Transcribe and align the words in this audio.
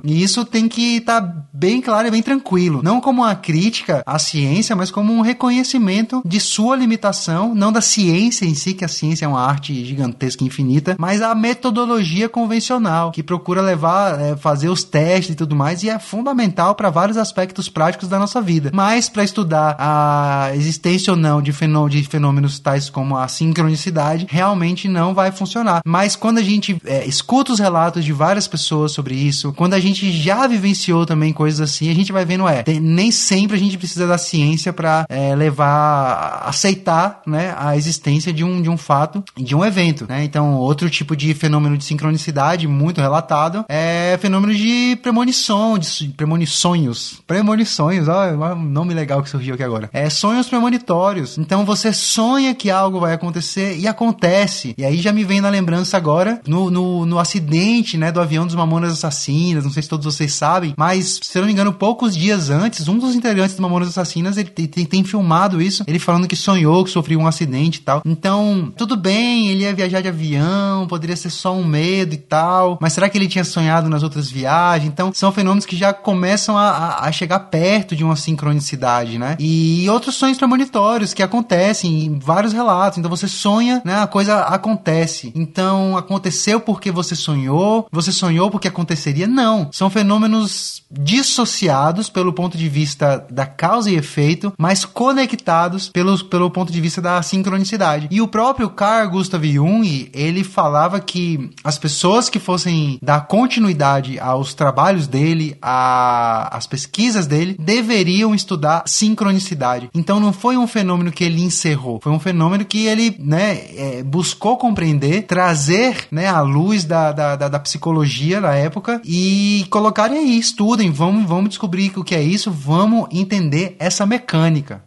E 0.04 0.22
isso 0.22 0.44
tem 0.44 0.68
que 0.68 0.96
estar 0.96 1.20
tá 1.20 1.46
bem 1.52 1.80
claro 1.80 2.08
e 2.08 2.10
bem 2.10 2.22
tranquilo. 2.22 2.82
Não 2.82 3.00
como 3.00 3.22
uma 3.22 3.34
crítica 3.34 4.02
à 4.04 4.18
ciência, 4.18 4.76
mas 4.76 4.90
como 4.90 5.12
um 5.12 5.20
reconhecimento 5.20 6.22
de 6.24 6.38
sua 6.40 6.76
limitação, 6.76 7.54
não 7.54 7.72
da 7.72 7.80
ciência 7.80 8.44
em 8.44 8.54
si, 8.54 8.74
que 8.74 8.84
a 8.84 8.88
ciência 8.88 9.24
é 9.24 9.28
uma 9.28 9.40
arte 9.40 9.84
gigantesca 9.84 10.44
e 10.44 10.46
infinita, 10.46 10.96
mas 10.98 11.22
a 11.22 11.34
metodologia 11.34 12.28
convencional, 12.28 13.10
que 13.10 13.22
procura 13.22 13.60
levar, 13.60 14.20
é, 14.20 14.36
fazer 14.36 14.68
os 14.68 14.84
testes 14.84 15.34
e 15.34 15.36
tudo 15.36 15.56
mais, 15.56 15.82
e 15.82 15.88
é 15.88 15.98
fundamental 15.98 16.74
para 16.74 16.90
vários 16.90 17.16
aspectos 17.16 17.68
práticos 17.68 18.08
da 18.08 18.18
nossa 18.18 18.40
vida. 18.40 18.70
Mas 18.74 19.08
para 19.08 19.24
estudar 19.24 19.76
a 19.78 20.50
existência 20.54 21.12
ou 21.12 21.16
não 21.16 21.40
de, 21.40 21.52
fenô 21.52 21.88
de 21.88 22.02
fenômenos 22.04 22.58
tais 22.58 22.90
como 22.90 23.16
a 23.16 23.28
sincronicidade, 23.28 24.26
realmente 24.28 24.88
não 24.88 25.14
vai 25.14 25.32
funcionar. 25.32 25.80
Mas 25.84 26.16
quando 26.16 26.38
a 26.38 26.42
gente 26.42 26.80
é, 26.84 27.06
escuta 27.06 27.52
os 27.52 27.58
relatos 27.58 28.04
de 28.04 28.12
várias 28.12 28.46
pessoas 28.46 28.92
sobre 28.92 29.14
isso, 29.14 29.45
quando 29.52 29.74
a 29.74 29.80
gente 29.80 30.10
já 30.10 30.46
vivenciou 30.46 31.06
também 31.06 31.32
coisas 31.32 31.60
assim, 31.60 31.90
a 31.90 31.94
gente 31.94 32.12
vai 32.12 32.24
vendo, 32.24 32.46
é, 32.48 32.62
tem, 32.62 32.80
nem 32.80 33.10
sempre 33.10 33.56
a 33.56 33.58
gente 33.58 33.78
precisa 33.78 34.06
da 34.06 34.18
ciência 34.18 34.72
para 34.72 35.06
é, 35.08 35.34
levar, 35.34 36.42
aceitar, 36.46 37.22
né, 37.26 37.54
a 37.58 37.76
existência 37.76 38.32
de 38.32 38.44
um, 38.44 38.60
de 38.60 38.70
um 38.70 38.76
fato, 38.76 39.22
de 39.36 39.54
um 39.54 39.64
evento, 39.64 40.06
né? 40.08 40.24
Então, 40.24 40.54
outro 40.54 40.88
tipo 40.90 41.16
de 41.16 41.34
fenômeno 41.34 41.76
de 41.76 41.84
sincronicidade 41.84 42.66
muito 42.66 43.00
relatado 43.00 43.64
é 43.68 44.18
fenômeno 44.20 44.54
de 44.54 44.96
premonição, 45.02 45.78
de 45.78 46.08
premonições, 46.16 47.20
premonições, 47.26 48.08
ó, 48.08 48.54
um 48.54 48.64
nome 48.64 48.94
legal 48.94 49.22
que 49.22 49.30
surgiu 49.30 49.54
aqui 49.54 49.62
agora. 49.62 49.90
É 49.92 50.08
sonhos 50.10 50.48
premonitórios. 50.48 51.38
Então, 51.38 51.64
você 51.64 51.92
sonha 51.92 52.54
que 52.54 52.70
algo 52.70 53.00
vai 53.00 53.12
acontecer 53.12 53.76
e 53.78 53.86
acontece. 53.86 54.74
E 54.76 54.84
aí 54.84 54.98
já 54.98 55.12
me 55.12 55.24
vem 55.24 55.40
na 55.40 55.48
lembrança 55.48 55.96
agora 55.96 56.40
no, 56.46 56.70
no, 56.70 57.06
no 57.06 57.18
acidente, 57.18 57.96
né, 57.96 58.10
do 58.12 58.20
avião 58.20 58.46
dos 58.46 58.54
Mamonas 58.54 58.92
Assassinas, 59.36 59.64
não 59.64 59.70
sei 59.70 59.82
se 59.82 59.88
todos 59.88 60.04
vocês 60.04 60.32
sabem, 60.32 60.74
mas 60.76 61.20
se 61.22 61.36
eu 61.36 61.42
não 61.42 61.46
me 61.46 61.52
engano, 61.52 61.72
poucos 61.72 62.16
dias 62.16 62.50
antes, 62.50 62.88
um 62.88 62.98
dos 62.98 63.14
integrantes 63.14 63.54
do 63.54 63.62
Mamonas 63.62 63.88
Assassinas, 63.88 64.36
ele 64.36 64.50
tem, 64.50 64.66
tem, 64.66 64.84
tem 64.84 65.04
filmado 65.04 65.60
isso, 65.60 65.84
ele 65.86 65.98
falando 65.98 66.26
que 66.26 66.36
sonhou 66.36 66.84
que 66.84 66.90
sofreu 66.90 67.18
um 67.20 67.26
acidente 67.26 67.78
e 67.78 67.82
tal. 67.82 68.02
Então, 68.04 68.72
tudo 68.76 68.96
bem, 68.96 69.48
ele 69.48 69.62
ia 69.62 69.74
viajar 69.74 70.00
de 70.00 70.08
avião, 70.08 70.86
poderia 70.86 71.16
ser 71.16 71.30
só 71.30 71.54
um 71.54 71.64
medo 71.64 72.14
e 72.14 72.18
tal, 72.18 72.78
mas 72.80 72.92
será 72.92 73.08
que 73.08 73.18
ele 73.18 73.28
tinha 73.28 73.44
sonhado 73.44 73.88
nas 73.88 74.02
outras 74.02 74.30
viagens? 74.30 74.88
Então, 74.88 75.12
são 75.14 75.32
fenômenos 75.32 75.66
que 75.66 75.76
já 75.76 75.92
começam 75.92 76.56
a, 76.56 76.70
a, 76.70 77.08
a 77.08 77.12
chegar 77.12 77.40
perto 77.40 77.94
de 77.94 78.04
uma 78.04 78.16
sincronicidade, 78.16 79.18
né? 79.18 79.36
E 79.38 79.88
outros 79.90 80.14
sonhos 80.14 80.38
premonitórios 80.38 81.12
que 81.12 81.22
acontecem 81.22 82.04
em 82.04 82.18
vários 82.18 82.52
relatos. 82.52 82.98
Então, 82.98 83.10
você 83.10 83.28
sonha, 83.28 83.82
né? 83.84 84.00
A 84.00 84.06
coisa 84.06 84.40
acontece. 84.42 85.32
Então, 85.34 85.96
aconteceu 85.96 86.60
porque 86.60 86.90
você 86.90 87.14
sonhou, 87.14 87.86
você 87.90 88.12
sonhou 88.12 88.50
porque 88.50 88.68
aconteceria? 88.68 89.15
Não. 89.24 89.70
São 89.72 89.88
fenômenos 89.88 90.82
dissociados 90.90 92.08
pelo 92.08 92.32
ponto 92.32 92.58
de 92.58 92.68
vista 92.68 93.24
da 93.30 93.46
causa 93.46 93.90
e 93.90 93.96
efeito, 93.96 94.52
mas 94.58 94.84
conectados 94.84 95.88
pelo, 95.88 96.24
pelo 96.24 96.50
ponto 96.50 96.72
de 96.72 96.80
vista 96.80 97.00
da 97.00 97.22
sincronicidade. 97.22 98.08
E 98.10 98.20
o 98.20 98.26
próprio 98.26 98.70
Carl 98.70 99.10
Gustav 99.10 99.44
Jung, 99.44 100.10
ele 100.12 100.42
falava 100.42 100.98
que 101.00 101.50
as 101.62 101.78
pessoas 101.78 102.28
que 102.28 102.38
fossem 102.38 102.98
dar 103.02 103.26
continuidade 103.26 104.18
aos 104.18 104.54
trabalhos 104.54 105.06
dele, 105.06 105.56
às 105.62 106.66
pesquisas 106.66 107.26
dele, 107.26 107.56
deveriam 107.58 108.34
estudar 108.34 108.82
sincronicidade. 108.86 109.88
Então 109.94 110.18
não 110.18 110.32
foi 110.32 110.56
um 110.56 110.66
fenômeno 110.66 111.12
que 111.12 111.24
ele 111.24 111.42
encerrou, 111.42 112.00
foi 112.02 112.12
um 112.12 112.18
fenômeno 112.18 112.64
que 112.64 112.86
ele 112.86 113.16
né, 113.18 113.60
é, 113.76 114.02
buscou 114.02 114.56
compreender, 114.56 115.22
trazer 115.22 116.06
né, 116.10 116.26
à 116.28 116.40
luz 116.40 116.84
da, 116.84 117.12
da, 117.12 117.36
da, 117.36 117.48
da 117.48 117.58
psicologia 117.58 118.40
da 118.40 118.54
época 118.54 119.00
e 119.08 119.64
colocarem 119.70 120.18
aí, 120.18 120.36
estudem, 120.36 120.90
vamos, 120.90 121.28
vamos 121.28 121.50
descobrir 121.50 121.92
o 121.96 122.02
que 122.02 122.12
é 122.12 122.20
isso, 122.20 122.50
vamos 122.50 123.06
entender 123.12 123.76
essa 123.78 124.04
mecânica. 124.04 124.84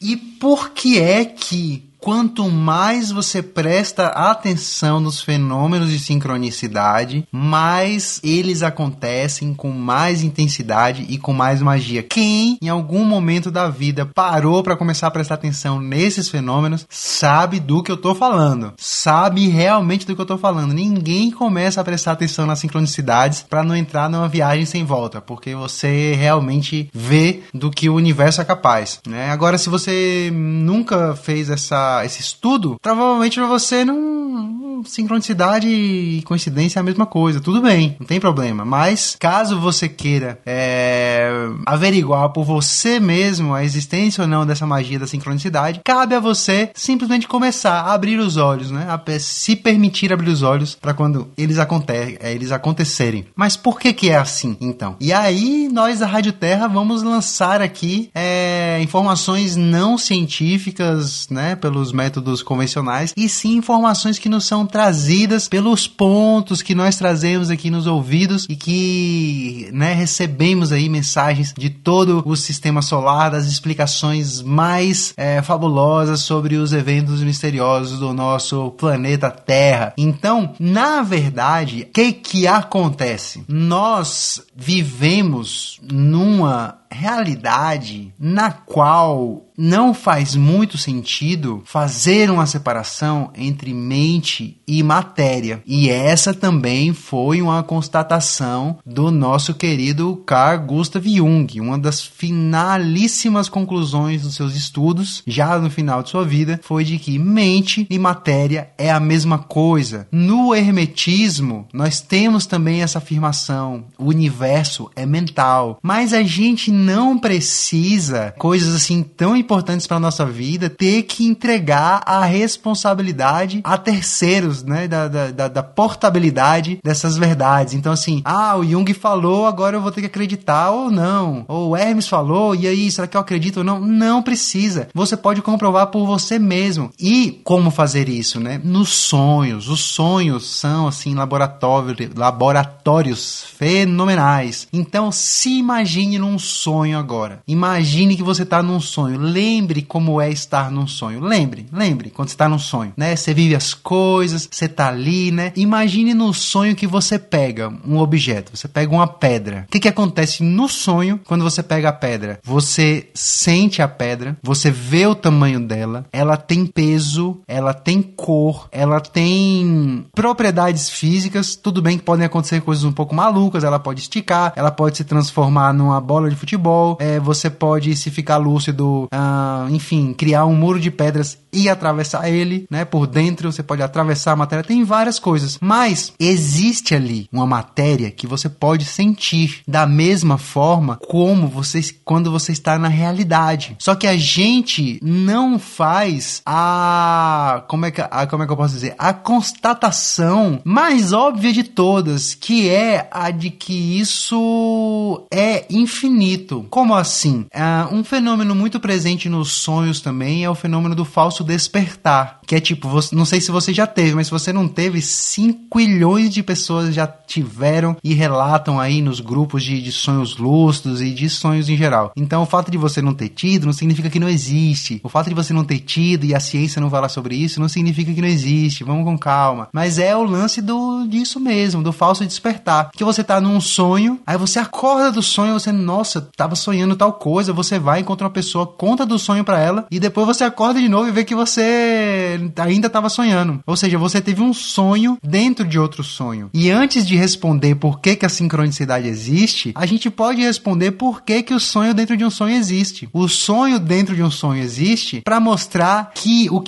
E 0.00 0.16
por 0.16 0.70
que 0.70 0.98
é 0.98 1.24
que 1.24 1.91
quanto 2.02 2.50
mais 2.50 3.12
você 3.12 3.40
presta 3.40 4.08
atenção 4.08 4.98
nos 4.98 5.22
fenômenos 5.22 5.88
de 5.88 6.00
sincronicidade, 6.00 7.24
mais 7.30 8.20
eles 8.24 8.64
acontecem 8.64 9.54
com 9.54 9.70
mais 9.70 10.24
intensidade 10.24 11.06
e 11.08 11.16
com 11.16 11.32
mais 11.32 11.62
magia. 11.62 12.02
Quem 12.02 12.58
em 12.60 12.68
algum 12.68 13.04
momento 13.04 13.52
da 13.52 13.68
vida 13.68 14.04
parou 14.04 14.64
para 14.64 14.76
começar 14.76 15.06
a 15.06 15.10
prestar 15.12 15.36
atenção 15.36 15.80
nesses 15.80 16.28
fenômenos 16.28 16.84
sabe 16.90 17.60
do 17.60 17.84
que 17.84 17.92
eu 17.92 17.96
tô 17.96 18.16
falando. 18.16 18.72
Sabe 18.76 19.46
realmente 19.46 20.04
do 20.04 20.16
que 20.16 20.20
eu 20.20 20.26
tô 20.26 20.36
falando. 20.36 20.74
Ninguém 20.74 21.30
começa 21.30 21.80
a 21.80 21.84
prestar 21.84 22.12
atenção 22.12 22.46
nas 22.46 22.58
sincronicidades 22.58 23.46
para 23.48 23.62
não 23.62 23.76
entrar 23.76 24.10
numa 24.10 24.28
viagem 24.28 24.66
sem 24.66 24.84
volta, 24.84 25.20
porque 25.20 25.54
você 25.54 26.14
realmente 26.14 26.90
vê 26.92 27.42
do 27.54 27.70
que 27.70 27.88
o 27.88 27.94
universo 27.94 28.40
é 28.40 28.44
capaz, 28.44 28.98
né? 29.06 29.30
Agora 29.30 29.56
se 29.56 29.68
você 29.68 30.32
nunca 30.34 31.14
fez 31.14 31.48
essa 31.48 31.91
esse 32.04 32.20
estudo, 32.20 32.76
provavelmente 32.80 33.40
você 33.40 33.84
não 33.84 34.61
sincronicidade 34.84 35.68
e 35.68 36.22
coincidência 36.22 36.78
é 36.78 36.80
a 36.80 36.84
mesma 36.84 37.06
coisa. 37.06 37.40
Tudo 37.40 37.62
bem, 37.62 37.96
não 37.98 38.06
tem 38.06 38.20
problema. 38.20 38.64
Mas 38.64 39.16
caso 39.18 39.58
você 39.58 39.88
queira 39.88 40.38
é, 40.46 41.30
averiguar 41.66 42.30
por 42.30 42.44
você 42.44 43.00
mesmo 43.00 43.54
a 43.54 43.64
existência 43.64 44.22
ou 44.22 44.28
não 44.28 44.46
dessa 44.46 44.66
magia 44.66 44.98
da 44.98 45.06
sincronicidade, 45.06 45.80
cabe 45.84 46.14
a 46.14 46.20
você 46.20 46.70
simplesmente 46.74 47.28
começar 47.28 47.80
a 47.80 47.92
abrir 47.92 48.18
os 48.18 48.36
olhos, 48.36 48.70
né? 48.70 48.86
A 48.88 49.00
se 49.18 49.56
permitir 49.56 50.12
abrir 50.12 50.30
os 50.30 50.42
olhos 50.42 50.74
para 50.74 50.94
quando 50.94 51.28
eles, 51.36 51.58
aconte 51.58 51.92
é, 51.92 52.32
eles 52.32 52.52
acontecerem. 52.52 53.26
Mas 53.34 53.56
por 53.56 53.78
que 53.78 53.92
que 53.92 54.10
é 54.10 54.16
assim, 54.16 54.56
então? 54.60 54.96
E 55.00 55.12
aí 55.12 55.68
nós 55.72 56.00
da 56.00 56.06
Rádio 56.06 56.32
Terra 56.32 56.66
vamos 56.66 57.02
lançar 57.02 57.60
aqui 57.60 58.10
é, 58.14 58.80
informações 58.82 59.56
não 59.56 59.98
científicas, 59.98 61.28
né? 61.30 61.56
Pelos 61.56 61.92
métodos 61.92 62.42
convencionais 62.42 63.12
e 63.16 63.28
sim 63.28 63.56
informações 63.56 64.18
que 64.18 64.28
nos 64.28 64.46
são 64.46 64.66
trazidas 64.72 65.46
pelos 65.46 65.86
pontos 65.86 66.62
que 66.62 66.74
nós 66.74 66.96
trazemos 66.96 67.50
aqui 67.50 67.70
nos 67.70 67.86
ouvidos 67.86 68.46
e 68.48 68.56
que, 68.56 69.68
né? 69.72 69.92
Recebemos 69.92 70.72
aí 70.72 70.88
mensagens 70.88 71.54
de 71.56 71.68
todo 71.68 72.22
o 72.24 72.34
sistema 72.34 72.80
solar, 72.80 73.30
das 73.30 73.46
explicações 73.46 74.40
mais 74.40 75.12
é, 75.16 75.42
fabulosas 75.42 76.20
sobre 76.20 76.56
os 76.56 76.72
eventos 76.72 77.22
misteriosos 77.22 77.98
do 77.98 78.14
nosso 78.14 78.70
planeta 78.72 79.30
Terra. 79.30 79.92
Então, 79.96 80.54
na 80.58 81.02
verdade, 81.02 81.82
o 81.82 81.92
que 81.92 82.12
que 82.12 82.46
acontece? 82.46 83.44
Nós 83.46 84.42
vivemos 84.56 85.78
numa 85.82 86.81
realidade 86.92 88.12
na 88.18 88.50
qual 88.50 89.46
não 89.56 89.92
faz 89.92 90.34
muito 90.34 90.78
sentido 90.78 91.62
fazer 91.64 92.30
uma 92.30 92.46
separação 92.46 93.30
entre 93.36 93.72
mente 93.72 94.60
e 94.66 94.82
matéria. 94.82 95.62
E 95.66 95.88
essa 95.88 96.32
também 96.32 96.92
foi 96.92 97.42
uma 97.42 97.62
constatação 97.62 98.78
do 98.84 99.10
nosso 99.10 99.54
querido 99.54 100.22
Carl 100.26 100.66
Gustav 100.66 101.06
Jung, 101.06 101.60
uma 101.60 101.78
das 101.78 102.02
finalíssimas 102.02 103.48
conclusões 103.48 104.22
dos 104.22 104.34
seus 104.34 104.56
estudos, 104.56 105.22
já 105.26 105.58
no 105.58 105.70
final 105.70 106.02
de 106.02 106.10
sua 106.10 106.24
vida, 106.24 106.60
foi 106.62 106.84
de 106.84 106.98
que 106.98 107.18
mente 107.18 107.86
e 107.90 107.98
matéria 107.98 108.70
é 108.78 108.90
a 108.90 109.00
mesma 109.00 109.38
coisa. 109.38 110.08
No 110.10 110.54
hermetismo, 110.54 111.66
nós 111.72 112.00
temos 112.00 112.46
também 112.46 112.82
essa 112.82 112.98
afirmação: 112.98 113.84
o 113.98 114.06
universo 114.06 114.90
é 114.96 115.04
mental, 115.04 115.78
mas 115.82 116.12
a 116.12 116.22
gente 116.22 116.70
não 116.82 117.18
precisa 117.18 118.34
coisas 118.38 118.74
assim 118.74 119.02
tão 119.02 119.36
importantes 119.36 119.86
para 119.86 120.00
nossa 120.00 120.26
vida 120.26 120.68
ter 120.68 121.04
que 121.04 121.26
entregar 121.26 122.02
a 122.04 122.24
responsabilidade 122.24 123.60
a 123.64 123.78
terceiros, 123.78 124.62
né? 124.62 124.88
Da, 124.88 125.08
da, 125.08 125.48
da, 125.48 125.62
portabilidade 125.62 126.78
dessas 126.82 127.16
verdades. 127.16 127.74
Então, 127.74 127.92
assim, 127.92 128.20
ah, 128.24 128.56
o 128.56 128.64
Jung 128.64 128.92
falou, 128.94 129.46
agora 129.46 129.76
eu 129.76 129.80
vou 129.80 129.92
ter 129.92 130.00
que 130.00 130.06
acreditar 130.06 130.70
ou 130.70 130.90
não. 130.90 131.44
Ou 131.48 131.70
o 131.70 131.76
Hermes 131.76 132.08
falou, 132.08 132.54
e 132.54 132.66
aí, 132.66 132.90
será 132.90 133.06
que 133.06 133.16
eu 133.16 133.20
acredito 133.20 133.58
ou 133.58 133.64
não? 133.64 133.80
Não 133.80 134.22
precisa. 134.22 134.88
Você 134.92 135.16
pode 135.16 135.40
comprovar 135.40 135.86
por 135.88 136.04
você 136.06 136.38
mesmo. 136.38 136.90
E 136.98 137.40
como 137.44 137.70
fazer 137.70 138.08
isso, 138.08 138.40
né? 138.40 138.60
Nos 138.62 138.90
sonhos. 138.90 139.68
Os 139.68 139.80
sonhos 139.80 140.58
são, 140.58 140.88
assim, 140.88 141.14
laboratório, 141.14 142.10
laboratórios 142.16 143.44
fenomenais. 143.56 144.66
Então, 144.72 145.12
se 145.12 145.58
imagine 145.58 146.18
num 146.18 146.38
sonho 146.38 146.71
agora. 146.96 147.42
Imagine 147.46 148.16
que 148.16 148.22
você 148.22 148.42
está 148.44 148.62
num 148.62 148.80
sonho. 148.80 149.20
Lembre 149.20 149.82
como 149.82 150.20
é 150.20 150.30
estar 150.30 150.70
num 150.70 150.86
sonho. 150.86 151.20
Lembre, 151.20 151.66
lembre 151.72 152.10
quando 152.10 152.28
você 152.28 152.34
está 152.34 152.48
num 152.48 152.58
sonho, 152.58 152.92
né? 152.96 153.14
Você 153.14 153.34
vive 153.34 153.54
as 153.54 153.74
coisas, 153.74 154.48
você 154.50 154.64
está 154.64 154.88
ali, 154.88 155.30
né? 155.30 155.52
Imagine 155.54 156.14
no 156.14 156.32
sonho 156.32 156.74
que 156.74 156.86
você 156.86 157.18
pega 157.18 157.72
um 157.86 157.98
objeto, 157.98 158.56
você 158.56 158.66
pega 158.66 158.92
uma 158.92 159.06
pedra. 159.06 159.66
O 159.68 159.72
que, 159.72 159.80
que 159.80 159.88
acontece 159.88 160.42
no 160.42 160.68
sonho 160.68 161.20
quando 161.26 161.44
você 161.44 161.62
pega 161.62 161.90
a 161.90 161.92
pedra? 161.92 162.40
Você 162.42 163.08
sente 163.14 163.82
a 163.82 163.88
pedra, 163.88 164.36
você 164.42 164.70
vê 164.70 165.06
o 165.06 165.14
tamanho 165.14 165.60
dela, 165.60 166.06
ela 166.12 166.36
tem 166.36 166.64
peso, 166.64 167.40
ela 167.46 167.74
tem 167.74 168.00
cor, 168.00 168.68
ela 168.72 169.00
tem 169.00 170.06
propriedades 170.14 170.88
físicas. 170.88 171.56
Tudo 171.56 171.82
bem 171.82 171.98
que 171.98 172.04
podem 172.04 172.24
acontecer 172.24 172.60
coisas 172.62 172.84
um 172.84 172.92
pouco 172.92 173.14
malucas, 173.14 173.64
ela 173.64 173.78
pode 173.78 174.00
esticar, 174.00 174.52
ela 174.56 174.70
pode 174.70 174.96
se 174.96 175.04
transformar 175.04 175.72
numa 175.72 176.00
bola 176.00 176.30
de 176.30 176.36
futebol, 176.36 176.61
é, 177.00 177.18
você 177.18 177.48
pode, 177.50 177.96
se 177.96 178.10
ficar 178.10 178.36
lúcido, 178.36 179.08
ah, 179.12 179.66
enfim, 179.70 180.12
criar 180.12 180.46
um 180.46 180.54
muro 180.54 180.80
de 180.80 180.90
pedras 180.90 181.38
e 181.52 181.68
atravessar 181.68 182.28
ele, 182.30 182.66
né? 182.70 182.84
Por 182.84 183.06
dentro 183.06 183.52
você 183.52 183.62
pode 183.62 183.82
atravessar 183.82 184.32
a 184.32 184.36
matéria, 184.36 184.64
tem 184.64 184.84
várias 184.84 185.18
coisas. 185.18 185.58
Mas 185.60 186.12
existe 186.18 186.94
ali 186.94 187.28
uma 187.30 187.46
matéria 187.46 188.10
que 188.10 188.26
você 188.26 188.48
pode 188.48 188.84
sentir 188.84 189.60
da 189.68 189.86
mesma 189.86 190.38
forma 190.38 190.98
como 191.08 191.46
você 191.46 191.82
quando 192.04 192.30
você 192.30 192.52
está 192.52 192.78
na 192.78 192.88
realidade. 192.88 193.76
Só 193.78 193.94
que 193.94 194.06
a 194.06 194.16
gente 194.16 194.98
não 195.02 195.58
faz 195.58 196.40
a 196.46 197.64
como 197.68 197.86
é 197.86 197.90
que 197.90 198.00
a, 198.00 198.26
como 198.26 198.42
é 198.42 198.46
que 198.46 198.52
eu 198.52 198.56
posso 198.56 198.74
dizer? 198.74 198.94
A 198.98 199.12
constatação 199.12 200.60
mais 200.64 201.12
óbvia 201.12 201.52
de 201.52 201.64
todas, 201.64 202.34
que 202.34 202.68
é 202.68 203.08
a 203.10 203.30
de 203.30 203.50
que 203.50 203.98
isso 204.00 205.26
é 205.30 205.66
infinito. 205.68 206.51
Como 206.70 206.94
assim? 206.94 207.46
Uh, 207.54 207.94
um 207.94 208.04
fenômeno 208.04 208.54
muito 208.54 208.78
presente 208.80 209.28
nos 209.28 209.52
sonhos 209.52 210.00
também 210.00 210.44
é 210.44 210.50
o 210.50 210.54
fenômeno 210.54 210.94
do 210.94 211.04
falso 211.04 211.44
despertar. 211.44 212.40
Que 212.46 212.56
é 212.56 212.60
tipo, 212.60 212.88
você, 212.88 213.14
não 213.14 213.24
sei 213.24 213.40
se 213.40 213.50
você 213.50 213.72
já 213.72 213.86
teve, 213.86 214.14
mas 214.14 214.26
se 214.26 214.32
você 214.32 214.52
não 214.52 214.68
teve, 214.68 215.00
5 215.00 215.76
milhões 215.76 216.30
de 216.30 216.42
pessoas 216.42 216.94
já 216.94 217.06
tiveram 217.06 217.96
e 218.02 218.12
relatam 218.12 218.78
aí 218.78 219.00
nos 219.00 219.20
grupos 219.20 219.62
de, 219.62 219.80
de 219.80 219.92
sonhos 219.92 220.36
lúcidos 220.36 221.00
e 221.00 221.10
de 221.10 221.30
sonhos 221.30 221.68
em 221.68 221.76
geral. 221.76 222.12
Então, 222.16 222.42
o 222.42 222.46
fato 222.46 222.70
de 222.70 222.78
você 222.78 223.00
não 223.00 223.14
ter 223.14 223.28
tido 223.28 223.66
não 223.66 223.72
significa 223.72 224.10
que 224.10 224.20
não 224.20 224.28
existe. 224.28 225.00
O 225.02 225.08
fato 225.08 225.28
de 225.28 225.34
você 225.34 225.52
não 225.52 225.64
ter 225.64 225.78
tido 225.78 226.24
e 226.24 226.34
a 226.34 226.40
ciência 226.40 226.80
não 226.80 226.90
falar 226.90 227.08
sobre 227.08 227.36
isso 227.36 227.60
não 227.60 227.68
significa 227.68 228.12
que 228.12 228.20
não 228.20 228.28
existe. 228.28 228.84
Vamos 228.84 229.04
com 229.04 229.16
calma. 229.18 229.68
Mas 229.72 229.98
é 229.98 230.16
o 230.16 230.22
lance 230.22 230.60
do 230.60 231.06
disso 231.06 231.38
mesmo, 231.38 231.82
do 231.82 231.92
falso 231.92 232.24
despertar. 232.26 232.90
Que 232.92 233.04
você 233.04 233.22
tá 233.22 233.40
num 233.40 233.60
sonho, 233.60 234.20
aí 234.26 234.36
você 234.36 234.58
acorda 234.58 235.12
do 235.12 235.22
sonho, 235.22 235.54
você, 235.54 235.72
nossa, 235.72 236.28
tava 236.36 236.54
sonhando 236.54 236.96
tal 236.96 237.12
coisa, 237.12 237.52
você 237.52 237.78
vai, 237.78 238.00
encontra 238.00 238.26
uma 238.26 238.32
pessoa, 238.32 238.66
conta 238.66 239.04
do 239.04 239.18
sonho 239.18 239.44
para 239.44 239.60
ela, 239.60 239.86
e 239.90 240.00
depois 240.00 240.26
você 240.26 240.44
acorda 240.44 240.80
de 240.80 240.88
novo 240.88 241.08
e 241.08 241.12
vê 241.12 241.24
que 241.24 241.34
você 241.34 242.40
ainda 242.56 242.86
estava 242.86 243.08
sonhando. 243.08 243.60
Ou 243.66 243.76
seja, 243.76 243.98
você 243.98 244.20
teve 244.20 244.42
um 244.42 244.52
sonho 244.52 245.18
dentro 245.22 245.66
de 245.66 245.78
outro 245.78 246.02
sonho. 246.02 246.50
E 246.52 246.70
antes 246.70 247.06
de 247.06 247.16
responder 247.16 247.74
por 247.74 248.00
que, 248.00 248.16
que 248.16 248.26
a 248.26 248.28
sincronicidade 248.28 249.08
existe, 249.08 249.72
a 249.74 249.86
gente 249.86 250.10
pode 250.10 250.42
responder 250.42 250.92
por 250.92 251.22
que, 251.22 251.42
que 251.42 251.54
o 251.54 251.60
sonho 251.60 251.94
dentro 251.94 252.16
de 252.16 252.24
um 252.24 252.30
sonho 252.30 252.56
existe. 252.56 253.08
O 253.12 253.28
sonho 253.28 253.78
dentro 253.78 254.14
de 254.14 254.22
um 254.22 254.30
sonho 254.30 254.62
existe 254.62 255.20
para 255.22 255.40
mostrar 255.40 256.12
que 256.14 256.48
o 256.50 256.62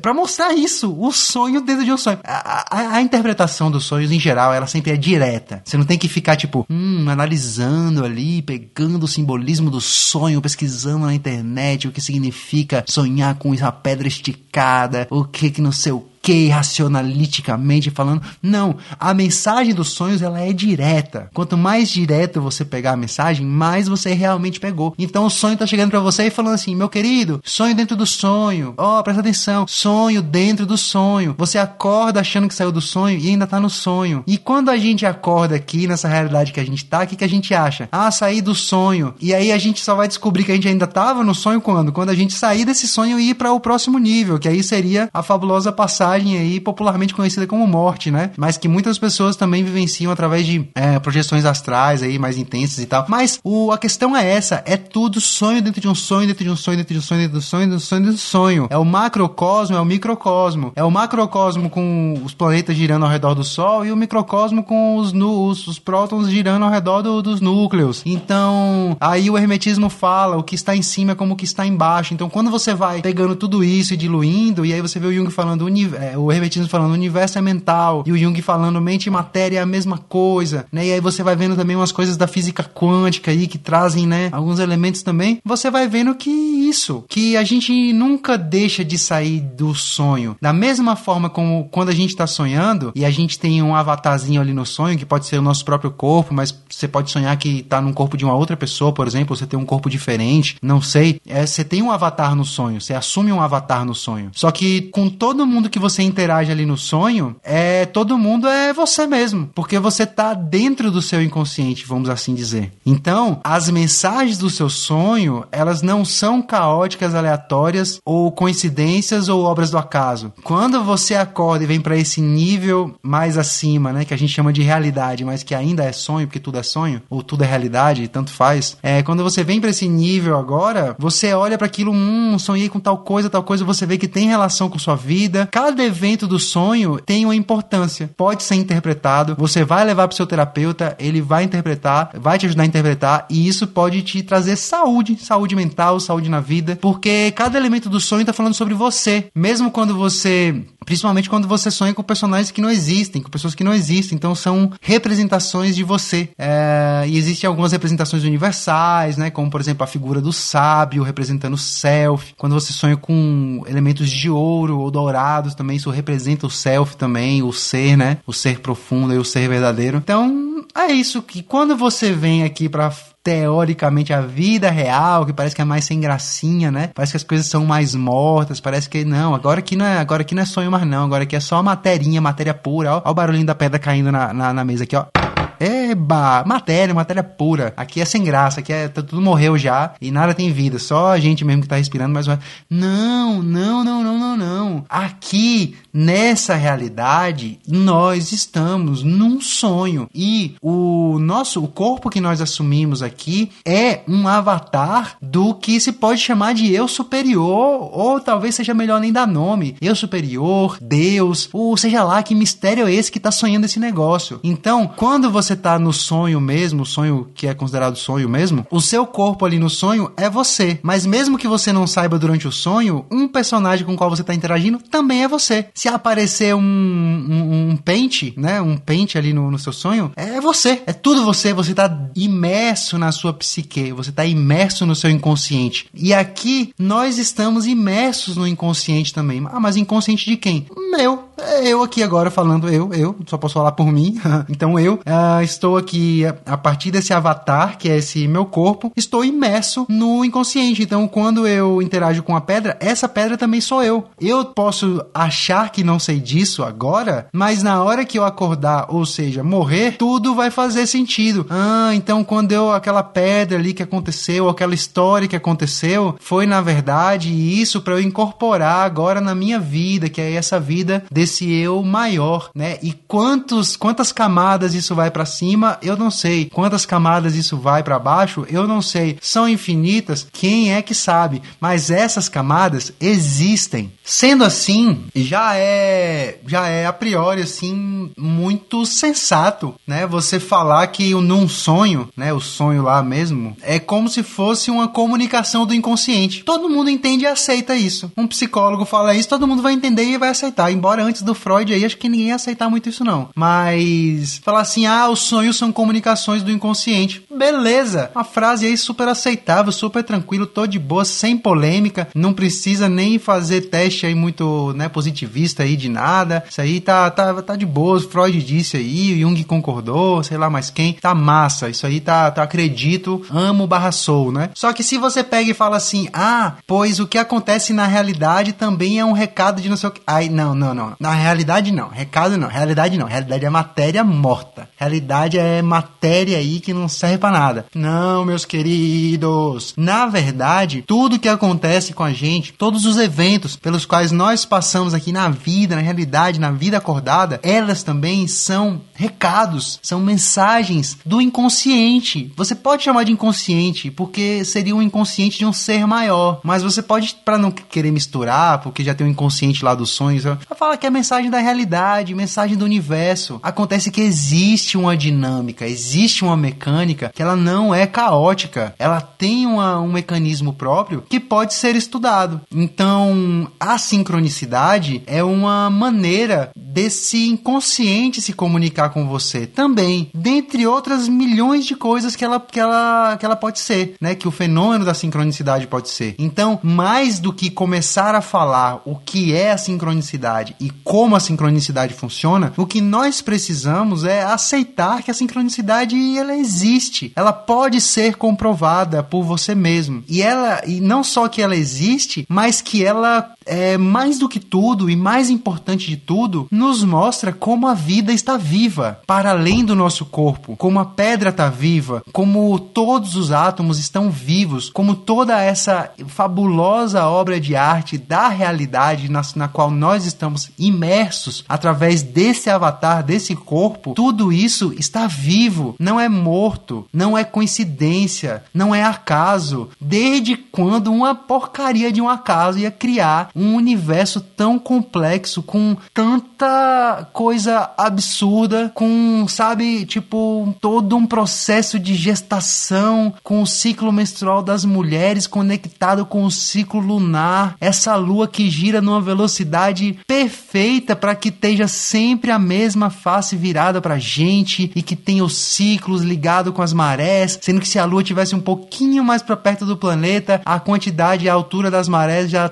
para 0.00 0.14
mostrar 0.14 0.54
isso, 0.54 0.94
o 0.98 1.12
sonho 1.12 1.60
dentro 1.60 1.84
de 1.84 1.92
um 1.92 1.96
sonho. 1.96 2.18
A, 2.24 2.76
a, 2.76 2.96
a, 2.96 3.02
interpretação 3.02 3.70
dos 3.70 3.84
sonhos 3.84 4.12
em 4.12 4.20
geral, 4.20 4.52
ela 4.54 4.66
sempre 4.66 4.92
é 4.92 4.96
direta. 4.96 5.62
Você 5.64 5.76
não 5.76 5.84
tem 5.84 5.98
que 5.98 6.08
ficar 6.08 6.36
tipo, 6.36 6.66
hum, 6.70 7.06
analisando 7.08 8.04
ali, 8.04 8.42
pegando 8.42 8.98
simbolismo 9.10 9.70
do 9.70 9.80
sonho, 9.80 10.40
pesquisando 10.40 11.06
na 11.06 11.14
internet 11.14 11.86
o 11.86 11.92
que 11.92 12.00
significa 12.00 12.84
sonhar 12.86 13.34
com 13.36 13.52
a 13.52 13.72
pedra 13.72 14.08
esticada, 14.08 15.06
o 15.10 15.24
que 15.24 15.50
que 15.50 15.60
não 15.60 15.72
sei 15.72 15.92
o 15.92 16.09
que 16.30 16.46
racionaliticamente 16.46 17.90
falando. 17.90 18.22
Não, 18.40 18.76
a 19.00 19.12
mensagem 19.12 19.74
dos 19.74 19.88
sonhos 19.88 20.22
ela 20.22 20.40
é 20.40 20.52
direta. 20.52 21.28
Quanto 21.34 21.56
mais 21.56 21.90
direto 21.90 22.40
você 22.40 22.64
pegar 22.64 22.92
a 22.92 22.96
mensagem, 22.96 23.44
mais 23.44 23.88
você 23.88 24.14
realmente 24.14 24.60
pegou. 24.60 24.94
Então 24.96 25.26
o 25.26 25.30
sonho 25.30 25.56
tá 25.56 25.66
chegando 25.66 25.90
para 25.90 25.98
você 25.98 26.26
e 26.26 26.30
falando 26.30 26.54
assim: 26.54 26.76
"Meu 26.76 26.88
querido, 26.88 27.40
sonho 27.42 27.74
dentro 27.74 27.96
do 27.96 28.06
sonho. 28.06 28.74
Ó, 28.76 29.00
oh, 29.00 29.02
presta 29.02 29.22
atenção, 29.22 29.66
sonho 29.66 30.22
dentro 30.22 30.64
do 30.64 30.78
sonho. 30.78 31.34
Você 31.36 31.58
acorda 31.58 32.20
achando 32.20 32.46
que 32.46 32.54
saiu 32.54 32.70
do 32.70 32.80
sonho 32.80 33.18
e 33.18 33.28
ainda 33.28 33.46
tá 33.46 33.58
no 33.58 33.68
sonho. 33.68 34.22
E 34.24 34.38
quando 34.38 34.68
a 34.68 34.76
gente 34.76 35.04
acorda 35.04 35.56
aqui 35.56 35.88
nessa 35.88 36.06
realidade 36.06 36.52
que 36.52 36.60
a 36.60 36.64
gente 36.64 36.84
tá, 36.84 37.02
o 37.02 37.06
que 37.08 37.16
que 37.16 37.24
a 37.24 37.28
gente 37.28 37.52
acha? 37.52 37.88
Ah, 37.90 38.10
saí 38.12 38.40
do 38.40 38.54
sonho. 38.54 39.14
E 39.20 39.34
aí 39.34 39.50
a 39.50 39.58
gente 39.58 39.80
só 39.80 39.96
vai 39.96 40.06
descobrir 40.06 40.44
que 40.44 40.52
a 40.52 40.54
gente 40.54 40.68
ainda 40.68 40.86
tava 40.86 41.24
no 41.24 41.34
sonho 41.34 41.60
quando? 41.60 41.90
Quando 41.90 42.10
a 42.10 42.14
gente 42.14 42.34
sair 42.34 42.64
desse 42.64 42.86
sonho 42.86 43.18
e 43.18 43.30
ir 43.30 43.34
para 43.34 43.52
o 43.52 43.58
próximo 43.58 43.98
nível, 43.98 44.38
que 44.38 44.48
aí 44.48 44.62
seria 44.62 45.08
a 45.12 45.24
fabulosa 45.24 45.72
passagem 45.72 46.19
passagem 46.20 46.38
aí 46.38 46.60
popularmente 46.60 47.14
conhecida 47.14 47.46
como 47.46 47.66
morte, 47.66 48.10
né? 48.10 48.30
Mas 48.36 48.56
que 48.56 48.68
muitas 48.68 48.98
pessoas 48.98 49.36
também 49.36 49.64
vivenciam 49.64 50.12
através 50.12 50.46
de 50.46 50.68
é, 50.74 50.98
projeções 50.98 51.44
astrais 51.44 52.02
aí 52.02 52.18
mais 52.18 52.36
intensas 52.36 52.78
e 52.78 52.86
tal. 52.86 53.06
Mas 53.08 53.40
o, 53.42 53.72
a 53.72 53.78
questão 53.78 54.16
é 54.16 54.28
essa: 54.28 54.62
é 54.66 54.76
tudo 54.76 55.20
sonho 55.20 55.62
dentro 55.62 55.80
de 55.80 55.88
um 55.88 55.94
sonho, 55.94 56.26
dentro 56.26 56.44
de 56.44 56.50
um 56.50 56.56
sonho, 56.56 56.76
dentro 56.76 56.94
de 56.94 56.98
um 56.98 57.02
sonho, 57.02 57.20
dentro 57.20 57.34
de 57.34 57.38
um 57.38 57.42
sonho, 57.42 57.60
dentro 57.62 57.72
de 57.72 57.78
um 57.78 57.80
sonho, 57.80 58.02
dentro 58.02 58.16
de 58.16 58.22
um 58.22 58.26
sonho. 58.26 58.66
É 58.70 58.78
o 58.78 58.84
macrocosmo, 58.84 59.76
é 59.76 59.80
o 59.80 59.84
microcosmo. 59.84 60.72
É 60.76 60.84
o 60.84 60.90
macrocosmo 60.90 61.70
com 61.70 62.20
os 62.24 62.34
planetas 62.34 62.76
girando 62.76 63.04
ao 63.04 63.10
redor 63.10 63.34
do 63.34 63.44
Sol 63.44 63.84
e 63.84 63.92
o 63.92 63.96
microcosmo 63.96 64.62
com 64.62 64.96
os, 64.96 65.12
os, 65.12 65.66
os 65.66 65.78
prótons 65.78 66.28
girando 66.28 66.64
ao 66.64 66.70
redor 66.70 67.02
do, 67.02 67.22
dos 67.22 67.40
núcleos. 67.40 68.02
Então, 68.04 68.96
aí 69.00 69.30
o 69.30 69.38
hermetismo 69.38 69.88
fala: 69.88 70.36
o 70.36 70.42
que 70.42 70.54
está 70.54 70.76
em 70.76 70.82
cima 70.82 71.12
é 71.12 71.14
como 71.14 71.34
o 71.34 71.36
que 71.36 71.44
está 71.44 71.66
embaixo. 71.66 72.14
Então, 72.14 72.28
quando 72.28 72.50
você 72.50 72.74
vai 72.74 73.00
pegando 73.00 73.34
tudo 73.34 73.64
isso 73.64 73.94
e 73.94 73.96
diluindo, 73.96 74.64
e 74.64 74.72
aí 74.72 74.80
você 74.80 74.98
vê 74.98 75.06
o 75.06 75.12
Jung 75.12 75.30
falando 75.30 75.68
é, 76.00 76.16
o 76.16 76.30
hermetismo 76.32 76.68
falando 76.68 76.92
universo 76.92 77.38
é 77.38 77.42
mental 77.42 78.02
e 78.06 78.12
o 78.12 78.18
Jung 78.18 78.40
falando 78.42 78.80
mente 78.80 79.06
e 79.06 79.10
matéria 79.10 79.58
é 79.58 79.62
a 79.62 79.66
mesma 79.66 79.98
coisa, 79.98 80.66
né? 80.72 80.86
E 80.86 80.92
aí 80.92 81.00
você 81.00 81.22
vai 81.22 81.36
vendo 81.36 81.56
também 81.56 81.76
umas 81.76 81.92
coisas 81.92 82.16
da 82.16 82.26
física 82.26 82.62
quântica 82.64 83.30
aí 83.30 83.46
que 83.46 83.58
trazem, 83.58 84.06
né, 84.06 84.28
alguns 84.32 84.58
elementos 84.58 85.02
também. 85.02 85.40
Você 85.44 85.70
vai 85.70 85.88
vendo 85.88 86.14
que 86.14 86.30
isso, 86.30 87.04
que 87.08 87.36
a 87.36 87.44
gente 87.44 87.92
nunca 87.92 88.38
deixa 88.38 88.84
de 88.84 88.98
sair 88.98 89.40
do 89.40 89.74
sonho. 89.74 90.36
Da 90.40 90.52
mesma 90.52 90.96
forma 90.96 91.28
como 91.28 91.68
quando 91.70 91.90
a 91.90 91.94
gente 91.94 92.16
tá 92.16 92.26
sonhando 92.26 92.92
e 92.94 93.04
a 93.04 93.10
gente 93.10 93.38
tem 93.38 93.62
um 93.62 93.74
avatarzinho 93.74 94.40
ali 94.40 94.52
no 94.52 94.64
sonho, 94.64 94.98
que 94.98 95.06
pode 95.06 95.26
ser 95.26 95.38
o 95.38 95.42
nosso 95.42 95.64
próprio 95.64 95.90
corpo, 95.90 96.32
mas 96.32 96.54
você 96.68 96.88
pode 96.88 97.10
sonhar 97.10 97.36
que 97.36 97.62
tá 97.62 97.80
num 97.80 97.92
corpo 97.92 98.16
de 98.16 98.24
uma 98.24 98.34
outra 98.34 98.56
pessoa, 98.56 98.92
por 98.92 99.06
exemplo, 99.06 99.36
você 99.36 99.46
tem 99.46 99.58
um 99.58 99.66
corpo 99.66 99.90
diferente, 99.90 100.56
não 100.62 100.80
sei. 100.80 101.20
É, 101.26 101.44
você 101.44 101.64
tem 101.64 101.82
um 101.82 101.90
avatar 101.90 102.34
no 102.34 102.44
sonho, 102.44 102.80
você 102.80 102.94
assume 102.94 103.32
um 103.32 103.40
avatar 103.40 103.84
no 103.84 103.94
sonho. 103.94 104.30
Só 104.32 104.50
que 104.50 104.82
com 104.82 105.08
todo 105.08 105.46
mundo 105.46 105.68
que 105.68 105.78
você 105.78 105.89
interage 105.98 106.50
ali 106.50 106.64
no 106.64 106.76
sonho, 106.76 107.36
é 107.42 107.86
todo 107.86 108.18
mundo 108.18 108.48
é 108.48 108.72
você 108.72 109.06
mesmo, 109.06 109.50
porque 109.54 109.78
você 109.78 110.06
tá 110.06 110.34
dentro 110.34 110.90
do 110.90 111.02
seu 111.02 111.22
inconsciente, 111.22 111.86
vamos 111.86 112.08
assim 112.08 112.34
dizer. 112.34 112.72
Então, 112.84 113.40
as 113.44 113.70
mensagens 113.70 114.38
do 114.38 114.50
seu 114.50 114.68
sonho, 114.68 115.44
elas 115.52 115.82
não 115.82 116.04
são 116.04 116.42
caóticas, 116.42 117.14
aleatórias 117.14 118.00
ou 118.04 118.30
coincidências 118.32 119.28
ou 119.28 119.42
obras 119.42 119.70
do 119.70 119.78
acaso. 119.78 120.32
Quando 120.42 120.82
você 120.82 121.14
acorda 121.14 121.64
e 121.64 121.66
vem 121.66 121.80
para 121.80 121.96
esse 121.96 122.20
nível 122.20 122.94
mais 123.02 123.36
acima, 123.36 123.92
né, 123.92 124.04
que 124.04 124.14
a 124.14 124.16
gente 124.16 124.32
chama 124.32 124.52
de 124.52 124.62
realidade, 124.62 125.24
mas 125.24 125.42
que 125.42 125.54
ainda 125.54 125.84
é 125.84 125.92
sonho, 125.92 126.26
porque 126.26 126.40
tudo 126.40 126.58
é 126.58 126.62
sonho, 126.62 127.02
ou 127.08 127.22
tudo 127.22 127.44
é 127.44 127.46
realidade, 127.46 128.08
tanto 128.08 128.30
faz. 128.30 128.76
É, 128.82 129.02
quando 129.02 129.22
você 129.22 129.42
vem 129.42 129.60
para 129.60 129.70
esse 129.70 129.88
nível 129.88 130.38
agora, 130.38 130.96
você 130.98 131.32
olha 131.32 131.58
para 131.58 131.66
aquilo, 131.66 131.92
hum, 131.92 132.38
sonhei 132.38 132.68
com 132.68 132.80
tal 132.80 132.98
coisa, 132.98 133.30
tal 133.30 133.42
coisa, 133.42 133.64
você 133.64 133.86
vê 133.86 133.98
que 133.98 134.08
tem 134.08 134.28
relação 134.28 134.68
com 134.68 134.78
sua 134.78 134.96
vida. 134.96 135.48
Cada 135.50 135.79
evento 135.80 136.26
do 136.26 136.38
sonho 136.38 136.98
tem 137.00 137.24
uma 137.24 137.34
importância. 137.34 138.10
Pode 138.16 138.42
ser 138.42 138.56
interpretado, 138.56 139.36
você 139.38 139.64
vai 139.64 139.84
levar 139.84 140.08
para 140.08 140.16
seu 140.16 140.26
terapeuta, 140.26 140.96
ele 140.98 141.20
vai 141.20 141.44
interpretar, 141.44 142.10
vai 142.14 142.38
te 142.38 142.46
ajudar 142.46 142.62
a 142.62 142.66
interpretar 142.66 143.26
e 143.30 143.46
isso 143.46 143.66
pode 143.66 144.02
te 144.02 144.22
trazer 144.22 144.56
saúde, 144.56 145.16
saúde 145.20 145.56
mental, 145.56 146.00
saúde 146.00 146.28
na 146.28 146.40
vida, 146.40 146.78
porque 146.80 147.32
cada 147.32 147.58
elemento 147.58 147.88
do 147.88 148.00
sonho 148.00 148.22
está 148.22 148.32
falando 148.32 148.54
sobre 148.54 148.74
você. 148.74 149.28
Mesmo 149.34 149.70
quando 149.70 149.96
você, 149.96 150.62
principalmente 150.84 151.30
quando 151.30 151.48
você 151.48 151.70
sonha 151.70 151.94
com 151.94 152.02
personagens 152.02 152.50
que 152.50 152.60
não 152.60 152.70
existem, 152.70 153.22
com 153.22 153.30
pessoas 153.30 153.54
que 153.54 153.64
não 153.64 153.74
existem, 153.74 154.16
então 154.16 154.34
são 154.34 154.72
representações 154.80 155.74
de 155.76 155.82
você. 155.82 156.28
É, 156.38 157.04
e 157.06 157.16
existem 157.16 157.48
algumas 157.48 157.72
representações 157.72 158.24
universais, 158.24 159.16
né, 159.16 159.30
como 159.30 159.50
por 159.50 159.60
exemplo 159.60 159.84
a 159.84 159.86
figura 159.86 160.20
do 160.20 160.32
sábio 160.32 161.02
representando 161.02 161.54
o 161.54 161.58
self. 161.58 162.34
Quando 162.36 162.54
você 162.54 162.72
sonha 162.72 162.96
com 162.96 163.62
elementos 163.66 164.10
de 164.10 164.30
ouro 164.30 164.78
ou 164.78 164.90
dourados 164.90 165.54
também, 165.54 165.69
isso 165.76 165.90
representa 165.90 166.46
o 166.46 166.50
self 166.50 166.96
também, 166.96 167.42
o 167.42 167.52
ser, 167.52 167.96
né, 167.96 168.18
o 168.26 168.32
ser 168.32 168.60
profundo 168.60 169.14
e 169.14 169.18
o 169.18 169.24
ser 169.24 169.48
verdadeiro. 169.48 169.98
Então 169.98 170.64
é 170.74 170.92
isso 170.92 171.22
que 171.22 171.42
quando 171.42 171.76
você 171.76 172.12
vem 172.12 172.44
aqui 172.44 172.68
para 172.68 172.92
teoricamente 173.22 174.12
a 174.12 174.20
vida 174.20 174.70
real, 174.70 175.26
que 175.26 175.32
parece 175.32 175.54
que 175.54 175.60
é 175.60 175.64
mais 175.64 175.84
sem 175.84 176.00
gracinha, 176.00 176.70
né? 176.70 176.90
Parece 176.94 177.12
que 177.12 177.16
as 177.18 177.22
coisas 177.22 177.46
são 177.46 177.66
mais 177.66 177.94
mortas, 177.94 178.60
parece 178.60 178.88
que 178.88 179.04
não, 179.04 179.34
agora 179.34 179.60
aqui 179.60 179.76
não 179.76 179.84
é, 179.84 179.98
agora 179.98 180.22
aqui 180.22 180.34
não 180.34 180.42
é 180.42 180.46
sonho 180.46 180.70
mais 180.70 180.86
não, 180.86 181.04
agora 181.04 181.24
aqui 181.24 181.36
é 181.36 181.40
só 181.40 181.62
materinha, 181.62 182.20
matéria 182.20 182.54
pura, 182.54 182.96
ó, 182.96 183.02
ó 183.04 183.10
o 183.10 183.14
barulhinho 183.14 183.46
da 183.46 183.54
pedra 183.54 183.78
caindo 183.78 184.10
na, 184.10 184.32
na, 184.32 184.54
na 184.54 184.64
mesa 184.64 184.84
aqui, 184.84 184.96
ó. 184.96 185.29
Eba, 185.60 186.42
matéria, 186.46 186.94
matéria 186.94 187.22
pura. 187.22 187.74
Aqui 187.76 188.00
é 188.00 188.04
sem 188.06 188.24
graça, 188.24 188.60
aqui 188.60 188.72
é 188.72 188.88
tudo 188.88 189.20
morreu 189.20 189.58
já 189.58 189.92
e 190.00 190.10
nada 190.10 190.32
tem 190.32 190.50
vida, 190.50 190.78
só 190.78 191.12
a 191.12 191.20
gente 191.20 191.44
mesmo 191.44 191.60
que 191.60 191.68
tá 191.68 191.76
respirando, 191.76 192.14
mas 192.14 192.26
não, 192.70 193.42
não, 193.42 193.84
não, 193.84 194.02
não, 194.02 194.18
não, 194.18 194.36
não. 194.38 194.84
Aqui 194.88 195.76
nessa 195.92 196.54
realidade 196.54 197.58
nós 197.66 198.32
estamos 198.32 199.02
num 199.02 199.40
sonho 199.40 200.08
e 200.14 200.54
o 200.62 201.18
nosso 201.18 201.62
o 201.62 201.68
corpo 201.68 202.10
que 202.10 202.20
nós 202.20 202.40
assumimos 202.40 203.02
aqui 203.02 203.50
é 203.64 204.00
um 204.08 204.26
avatar 204.26 205.16
do 205.20 205.54
que 205.54 205.80
se 205.80 205.92
pode 205.92 206.20
chamar 206.20 206.54
de 206.54 206.72
eu 206.72 206.88
superior 206.88 207.90
ou 207.92 208.20
talvez 208.20 208.54
seja 208.54 208.74
melhor 208.74 209.00
nem 209.00 209.12
dar 209.12 209.26
nome, 209.26 209.76
eu 209.80 209.94
superior, 209.94 210.78
Deus, 210.80 211.48
ou 211.52 211.76
seja 211.76 212.02
lá 212.02 212.22
que 212.22 212.34
mistério 212.34 212.86
é 212.86 212.92
esse 212.92 213.12
que 213.12 213.20
tá 213.20 213.30
sonhando 213.30 213.64
esse 213.64 213.78
negócio. 213.78 214.40
Então, 214.42 214.90
quando 214.96 215.30
você 215.30 215.54
tá 215.56 215.78
no 215.78 215.92
sonho 215.92 216.40
mesmo, 216.40 216.86
sonho 216.86 217.28
que 217.34 217.46
é 217.46 217.54
considerado 217.54 217.96
sonho 217.96 218.28
mesmo, 218.28 218.66
o 218.70 218.80
seu 218.80 219.06
corpo 219.06 219.44
ali 219.44 219.58
no 219.58 219.70
sonho 219.70 220.10
é 220.16 220.28
você. 220.28 220.78
Mas 220.82 221.06
mesmo 221.06 221.38
que 221.38 221.48
você 221.48 221.72
não 221.72 221.86
saiba 221.86 222.18
durante 222.18 222.48
o 222.48 222.52
sonho, 222.52 223.04
um 223.10 223.28
personagem 223.28 223.86
com 223.86 223.94
o 223.94 223.96
qual 223.96 224.10
você 224.10 224.24
tá 224.24 224.34
interagindo 224.34 224.78
também 224.90 225.24
é 225.24 225.28
você. 225.28 225.68
Se 225.80 225.88
aparecer 225.88 226.54
um, 226.54 226.60
um, 226.60 227.70
um 227.70 227.74
pente, 227.74 228.34
né? 228.36 228.60
Um 228.60 228.76
pente 228.76 229.16
ali 229.16 229.32
no, 229.32 229.50
no, 229.50 229.58
seu 229.58 229.72
sonho, 229.72 230.12
é 230.14 230.38
você. 230.38 230.82
É 230.86 230.92
tudo 230.92 231.24
você. 231.24 231.54
Você 231.54 231.72
tá 231.72 231.90
imerso 232.14 232.98
na 232.98 233.10
sua 233.10 233.32
psique. 233.32 233.90
Você 233.92 234.12
tá 234.12 234.26
imerso 234.26 234.84
no 234.84 234.94
seu 234.94 235.08
inconsciente. 235.08 235.88
E 235.94 236.12
aqui 236.12 236.74
nós 236.78 237.16
estamos 237.16 237.66
imersos 237.66 238.36
no 238.36 238.46
inconsciente 238.46 239.14
também. 239.14 239.42
Ah, 239.50 239.58
mas 239.58 239.74
inconsciente 239.74 240.26
de 240.26 240.36
quem? 240.36 240.66
Meu. 240.90 241.29
É 241.40 241.68
eu 241.68 241.82
aqui 241.82 242.02
agora 242.02 242.30
falando, 242.30 242.68
eu, 242.68 242.92
eu, 242.92 243.16
só 243.26 243.36
posso 243.38 243.54
falar 243.54 243.72
por 243.72 243.90
mim. 243.90 244.18
então 244.48 244.78
eu 244.78 244.94
uh, 244.94 245.42
estou 245.42 245.76
aqui 245.76 246.24
a 246.46 246.56
partir 246.56 246.90
desse 246.90 247.12
avatar, 247.12 247.78
que 247.78 247.88
é 247.88 247.96
esse 247.96 248.26
meu 248.28 248.44
corpo, 248.44 248.92
estou 248.96 249.24
imerso 249.24 249.86
no 249.88 250.24
inconsciente. 250.24 250.82
Então 250.82 251.06
quando 251.08 251.46
eu 251.46 251.80
interajo 251.82 252.22
com 252.22 252.36
a 252.36 252.40
pedra, 252.40 252.76
essa 252.80 253.08
pedra 253.08 253.36
também 253.36 253.60
sou 253.60 253.82
eu. 253.82 254.06
Eu 254.20 254.44
posso 254.46 255.04
achar 255.14 255.70
que 255.70 255.84
não 255.84 255.98
sei 255.98 256.18
disso 256.18 256.62
agora, 256.62 257.28
mas 257.32 257.62
na 257.62 257.82
hora 257.82 258.04
que 258.04 258.18
eu 258.18 258.24
acordar, 258.24 258.86
ou 258.88 259.06
seja, 259.06 259.42
morrer, 259.42 259.96
tudo 259.96 260.34
vai 260.34 260.50
fazer 260.50 260.86
sentido. 260.86 261.46
Ah, 261.48 261.90
então 261.94 262.24
quando 262.24 262.52
eu 262.52 262.72
aquela 262.72 263.02
pedra 263.02 263.58
ali 263.58 263.72
que 263.72 263.82
aconteceu, 263.82 264.48
aquela 264.48 264.74
história 264.74 265.28
que 265.28 265.36
aconteceu, 265.36 266.16
foi 266.20 266.46
na 266.46 266.60
verdade 266.60 267.30
isso 267.30 267.80
para 267.80 267.94
eu 267.94 268.00
incorporar 268.00 268.84
agora 268.84 269.20
na 269.20 269.34
minha 269.34 269.58
vida, 269.58 270.08
que 270.08 270.20
é 270.20 270.34
essa 270.34 270.58
vida 270.58 271.04
desse 271.10 271.29
eu 271.40 271.82
maior, 271.82 272.50
né? 272.54 272.78
E 272.82 272.92
quantos 272.92 273.76
quantas 273.76 274.12
camadas 274.12 274.74
isso 274.74 274.94
vai 274.94 275.10
para 275.10 275.24
cima, 275.24 275.78
eu 275.82 275.96
não 275.96 276.10
sei. 276.10 276.48
Quantas 276.50 276.86
camadas 276.86 277.34
isso 277.34 277.56
vai 277.56 277.82
para 277.82 277.98
baixo, 277.98 278.46
eu 278.48 278.66
não 278.66 278.80
sei. 278.80 279.18
São 279.20 279.48
infinitas, 279.48 280.26
quem 280.32 280.74
é 280.74 280.82
que 280.82 280.94
sabe? 280.94 281.42
Mas 281.60 281.90
essas 281.90 282.28
camadas 282.28 282.92
existem. 283.00 283.92
Sendo 284.10 284.42
assim, 284.42 285.04
já 285.14 285.54
é 285.54 286.40
já 286.44 286.66
é 286.66 286.84
a 286.84 286.92
priori 286.92 287.42
assim 287.42 288.10
muito 288.18 288.84
sensato, 288.84 289.72
né? 289.86 290.04
Você 290.04 290.40
falar 290.40 290.84
que 290.88 291.14
num 291.14 291.48
sonho, 291.48 292.08
né, 292.16 292.32
o 292.32 292.40
sonho 292.40 292.82
lá 292.82 293.04
mesmo, 293.04 293.56
é 293.62 293.78
como 293.78 294.08
se 294.08 294.24
fosse 294.24 294.68
uma 294.68 294.88
comunicação 294.88 295.64
do 295.64 295.72
inconsciente. 295.72 296.42
Todo 296.42 296.68
mundo 296.68 296.90
entende 296.90 297.22
e 297.22 297.28
aceita 297.28 297.76
isso. 297.76 298.10
Um 298.16 298.26
psicólogo 298.26 298.84
fala 298.84 299.14
isso, 299.14 299.28
todo 299.28 299.46
mundo 299.46 299.62
vai 299.62 299.74
entender 299.74 300.02
e 300.02 300.18
vai 300.18 300.30
aceitar. 300.30 300.72
Embora 300.72 301.04
antes 301.04 301.22
do 301.22 301.32
Freud 301.32 301.72
aí 301.72 301.84
acho 301.84 301.96
que 301.96 302.08
ninguém 302.08 302.28
ia 302.28 302.34
aceitar 302.34 302.68
muito 302.68 302.88
isso 302.88 303.04
não. 303.04 303.28
Mas 303.36 304.40
falar 304.42 304.62
assim: 304.62 304.86
"Ah, 304.86 305.08
os 305.08 305.20
sonhos 305.20 305.56
são 305.56 305.70
comunicações 305.70 306.42
do 306.42 306.50
inconsciente". 306.50 307.24
Beleza. 307.30 308.10
Uma 308.12 308.24
frase 308.24 308.66
aí 308.66 308.76
super 308.76 309.06
aceitável, 309.06 309.70
super 309.70 310.02
tranquilo, 310.02 310.48
tô 310.48 310.66
de 310.66 310.80
boa, 310.80 311.04
sem 311.04 311.38
polêmica, 311.38 312.08
não 312.12 312.32
precisa 312.32 312.88
nem 312.88 313.16
fazer 313.16 313.70
teste 313.70 313.99
aí 314.06 314.14
muito, 314.14 314.72
né, 314.74 314.88
positivista 314.88 315.62
aí 315.62 315.76
de 315.76 315.88
nada. 315.88 316.44
Isso 316.48 316.60
aí 316.60 316.80
tá, 316.80 317.10
tá, 317.10 317.42
tá 317.42 317.56
de 317.56 317.66
boa. 317.66 318.00
Freud 318.00 318.42
disse 318.42 318.76
aí, 318.76 319.20
Jung 319.20 319.42
concordou, 319.44 320.22
sei 320.22 320.36
lá 320.36 320.48
mais 320.48 320.70
quem. 320.70 320.94
Tá 320.94 321.14
massa. 321.14 321.68
Isso 321.68 321.86
aí 321.86 322.00
tá, 322.00 322.30
tá 322.30 322.42
acredito, 322.42 323.24
amo 323.30 323.66
barra 323.66 323.92
sou, 323.92 324.32
né? 324.32 324.50
Só 324.54 324.72
que 324.72 324.82
se 324.82 324.98
você 324.98 325.22
pega 325.22 325.50
e 325.50 325.54
fala 325.54 325.76
assim, 325.76 326.08
ah, 326.12 326.54
pois 326.66 327.00
o 327.00 327.06
que 327.06 327.18
acontece 327.18 327.72
na 327.72 327.86
realidade 327.86 328.52
também 328.52 328.98
é 328.98 329.04
um 329.04 329.12
recado 329.12 329.60
de 329.60 329.68
não 329.68 329.76
sei 329.76 329.88
o 329.88 329.92
que. 329.92 330.00
Ai, 330.06 330.28
não, 330.28 330.54
não, 330.54 330.74
não. 330.74 330.94
Na 330.98 331.12
realidade 331.12 331.72
não. 331.72 331.88
Recado 331.88 332.36
não. 332.36 332.48
Realidade 332.48 332.98
não. 332.98 333.06
Realidade 333.06 333.44
é 333.44 333.50
matéria 333.50 334.04
morta. 334.04 334.68
Realidade 334.76 335.38
é 335.38 335.62
matéria 335.62 336.38
aí 336.38 336.60
que 336.60 336.72
não 336.72 336.88
serve 336.88 337.18
para 337.18 337.38
nada. 337.38 337.66
Não, 337.74 338.24
meus 338.24 338.44
queridos. 338.44 339.74
Na 339.76 340.06
verdade, 340.06 340.82
tudo 340.86 341.18
que 341.18 341.28
acontece 341.28 341.92
com 341.92 342.02
a 342.02 342.12
gente, 342.12 342.52
todos 342.52 342.84
os 342.84 342.96
eventos 342.98 343.56
pelos 343.56 343.86
quais 343.90 344.12
nós 344.12 344.44
passamos 344.44 344.94
aqui 344.94 345.12
na 345.12 345.28
vida, 345.28 345.74
na 345.74 345.82
realidade, 345.82 346.38
na 346.38 346.50
vida 346.50 346.76
acordada, 346.76 347.40
elas 347.42 347.82
também 347.82 348.26
são 348.26 348.82
recados, 348.94 349.80
são 349.82 349.98
mensagens 349.98 350.98
do 351.04 351.20
inconsciente. 351.20 352.32
Você 352.36 352.54
pode 352.54 352.82
chamar 352.82 353.04
de 353.04 353.12
inconsciente 353.12 353.90
porque 353.90 354.44
seria 354.44 354.76
um 354.76 354.82
inconsciente 354.82 355.38
de 355.38 355.46
um 355.46 355.52
ser 355.52 355.86
maior, 355.86 356.40
mas 356.44 356.62
você 356.62 356.82
pode, 356.82 357.16
para 357.24 357.38
não 357.38 357.50
querer 357.50 357.90
misturar, 357.90 358.60
porque 358.60 358.84
já 358.84 358.94
tem 358.94 359.06
um 359.06 359.10
inconsciente 359.10 359.64
lá 359.64 359.74
dos 359.74 359.90
sonhos, 359.90 360.24
fala 360.56 360.76
que 360.76 360.86
é 360.86 360.90
é 360.90 360.92
mensagem 360.92 361.30
da 361.30 361.38
realidade, 361.38 362.14
mensagem 362.14 362.56
do 362.56 362.64
universo. 362.64 363.40
Acontece 363.42 363.90
que 363.90 364.00
existe 364.00 364.76
uma 364.76 364.96
dinâmica, 364.96 365.66
existe 365.66 366.24
uma 366.24 366.36
mecânica 366.36 367.10
que 367.14 367.22
ela 367.22 367.36
não 367.36 367.74
é 367.74 367.86
caótica. 367.86 368.74
Ela 368.78 369.00
tem 369.00 369.46
uma, 369.46 369.80
um 369.80 369.92
mecanismo 369.92 370.52
próprio 370.52 371.02
que 371.08 371.20
pode 371.20 371.54
ser 371.54 371.76
estudado. 371.76 372.40
Então, 372.52 373.50
a 373.58 373.69
sincronicidade 373.78 375.02
é 375.06 375.22
uma 375.22 375.68
maneira 375.70 376.50
desse 376.56 377.26
inconsciente 377.28 378.20
se 378.20 378.32
comunicar 378.32 378.90
com 378.90 379.06
você 379.06 379.46
também, 379.46 380.10
dentre 380.14 380.66
outras 380.66 381.08
milhões 381.08 381.66
de 381.66 381.74
coisas 381.74 382.14
que 382.14 382.24
ela, 382.24 382.40
que 382.40 382.60
ela, 382.60 383.16
que 383.18 383.26
ela 383.26 383.36
pode 383.36 383.58
ser, 383.58 383.94
né? 384.00 384.14
Que 384.14 384.28
o 384.28 384.30
fenômeno 384.30 384.84
da 384.84 384.94
sincronicidade 384.94 385.66
pode 385.66 385.88
ser. 385.88 386.14
Então, 386.18 386.58
mais 386.62 387.18
do 387.18 387.32
que 387.32 387.50
começar 387.50 388.14
a 388.14 388.20
falar 388.20 388.82
o 388.84 388.96
que 388.96 389.34
é 389.34 389.50
a 389.50 389.58
sincronicidade 389.58 390.54
e 390.60 390.70
como 390.70 391.16
a 391.16 391.20
sincronicidade 391.20 391.94
funciona, 391.94 392.52
o 392.56 392.66
que 392.66 392.80
nós 392.80 393.20
precisamos 393.20 394.04
é 394.04 394.22
aceitar 394.22 395.02
que 395.02 395.10
a 395.10 395.14
sincronicidade 395.14 395.96
ela 396.16 396.36
existe. 396.36 397.12
Ela 397.16 397.32
pode 397.32 397.80
ser 397.80 398.16
comprovada 398.16 399.02
por 399.02 399.22
você 399.22 399.54
mesmo. 399.54 400.04
E 400.08 400.22
ela 400.22 400.62
e 400.66 400.80
não 400.80 401.02
só 401.02 401.28
que 401.28 401.42
ela 401.42 401.56
existe, 401.56 402.26
mas 402.28 402.60
que 402.60 402.84
ela 402.84 403.32
é 403.50 403.76
mais 403.76 404.16
do 404.16 404.28
que 404.28 404.38
tudo 404.38 404.88
e 404.88 404.94
mais 404.94 405.28
importante 405.28 405.88
de 405.88 405.96
tudo, 405.96 406.46
nos 406.52 406.84
mostra 406.84 407.32
como 407.32 407.66
a 407.66 407.74
vida 407.74 408.12
está 408.12 408.36
viva 408.36 409.00
para 409.06 409.30
além 409.30 409.64
do 409.64 409.74
nosso 409.74 410.04
corpo, 410.04 410.56
como 410.56 410.78
a 410.78 410.84
pedra 410.84 411.30
está 411.30 411.48
viva, 411.48 412.02
como 412.12 412.56
todos 412.60 413.16
os 413.16 413.32
átomos 413.32 413.80
estão 413.80 414.08
vivos, 414.08 414.70
como 414.70 414.94
toda 414.94 415.40
essa 415.40 415.90
fabulosa 416.06 417.06
obra 417.06 417.40
de 417.40 417.56
arte 417.56 417.98
da 417.98 418.28
realidade 418.28 419.10
na, 419.10 419.22
na 419.34 419.48
qual 419.48 419.68
nós 419.68 420.06
estamos 420.06 420.50
imersos 420.56 421.44
através 421.48 422.02
desse 422.02 422.48
avatar, 422.48 423.02
desse 423.02 423.34
corpo, 423.34 423.94
tudo 423.94 424.32
isso 424.32 424.72
está 424.78 425.08
vivo, 425.08 425.74
não 425.76 425.98
é 425.98 426.08
morto, 426.08 426.86
não 426.92 427.18
é 427.18 427.24
coincidência, 427.24 428.44
não 428.54 428.72
é 428.72 428.84
acaso. 428.84 429.70
Desde 429.80 430.36
quando 430.36 430.92
uma 430.92 431.16
porcaria 431.16 431.90
de 431.90 432.00
um 432.00 432.08
acaso 432.08 432.60
ia 432.60 432.70
criar 432.70 433.30
um 433.40 433.54
universo 433.54 434.20
tão 434.20 434.58
complexo, 434.58 435.42
com 435.42 435.76
tanta 435.94 437.08
coisa 437.12 437.70
absurda, 437.76 438.70
com, 438.74 439.26
sabe, 439.26 439.86
tipo, 439.86 440.54
todo 440.60 440.96
um 440.96 441.06
processo 441.06 441.78
de 441.78 441.94
gestação, 441.94 443.14
com 443.22 443.42
o 443.42 443.46
ciclo 443.46 443.92
menstrual 443.92 444.42
das 444.42 444.64
mulheres 444.64 445.26
conectado 445.26 446.04
com 446.04 446.24
o 446.24 446.30
ciclo 446.30 446.80
lunar, 446.80 447.56
essa 447.60 447.96
lua 447.96 448.28
que 448.28 448.50
gira 448.50 448.80
numa 448.80 449.00
velocidade 449.00 449.98
perfeita 450.06 450.94
para 450.94 451.14
que 451.14 451.28
esteja 451.28 451.66
sempre 451.66 452.30
a 452.30 452.38
mesma 452.38 452.90
face 452.90 453.36
virada 453.36 453.80
pra 453.80 453.98
gente 453.98 454.70
e 454.74 454.82
que 454.82 454.96
tenha 454.96 455.24
os 455.24 455.36
ciclos 455.36 456.02
ligados 456.02 456.52
com 456.52 456.62
as 456.62 456.72
marés, 456.72 457.38
sendo 457.40 457.60
que 457.60 457.68
se 457.68 457.78
a 457.78 457.84
lua 457.84 458.02
tivesse 458.02 458.34
um 458.34 458.40
pouquinho 458.40 459.02
mais 459.02 459.22
para 459.22 459.36
perto 459.36 459.64
do 459.64 459.76
planeta, 459.76 460.42
a 460.44 460.60
quantidade 460.60 461.24
e 461.24 461.28
a 461.28 461.32
altura 461.32 461.70
das 461.70 461.88
marés 461.88 462.30
já 462.30 462.48